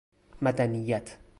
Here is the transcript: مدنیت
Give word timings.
مدنیت 0.41 1.07